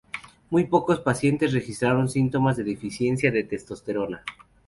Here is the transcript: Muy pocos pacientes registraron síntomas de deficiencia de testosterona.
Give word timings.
Muy 0.49 0.63
pocos 0.63 0.99
pacientes 1.01 1.53
registraron 1.53 2.09
síntomas 2.09 2.57
de 2.57 2.63
deficiencia 2.63 3.29
de 3.29 3.43
testosterona. 3.43 4.23